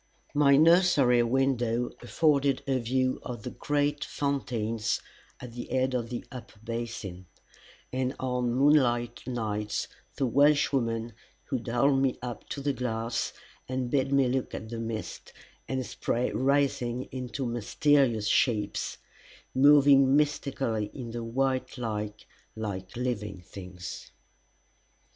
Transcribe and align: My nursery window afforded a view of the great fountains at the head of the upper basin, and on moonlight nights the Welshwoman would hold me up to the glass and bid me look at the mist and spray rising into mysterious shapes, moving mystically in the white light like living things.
My 0.33 0.57
nursery 0.57 1.21
window 1.21 1.91
afforded 2.01 2.63
a 2.65 2.79
view 2.79 3.19
of 3.21 3.43
the 3.43 3.51
great 3.51 4.03
fountains 4.03 4.99
at 5.39 5.53
the 5.53 5.65
head 5.65 5.93
of 5.93 6.09
the 6.09 6.25
upper 6.31 6.57
basin, 6.63 7.27
and 7.93 8.15
on 8.19 8.51
moonlight 8.51 9.21
nights 9.27 9.87
the 10.15 10.25
Welshwoman 10.25 11.13
would 11.51 11.67
hold 11.67 12.01
me 12.01 12.17
up 12.19 12.49
to 12.49 12.61
the 12.61 12.73
glass 12.73 13.31
and 13.69 13.91
bid 13.91 14.11
me 14.11 14.27
look 14.27 14.55
at 14.55 14.69
the 14.69 14.79
mist 14.79 15.33
and 15.67 15.85
spray 15.85 16.31
rising 16.31 17.03
into 17.11 17.45
mysterious 17.45 18.25
shapes, 18.25 18.97
moving 19.53 20.15
mystically 20.15 20.89
in 20.95 21.11
the 21.11 21.23
white 21.23 21.77
light 21.77 22.25
like 22.55 22.95
living 22.97 23.41
things. 23.41 24.09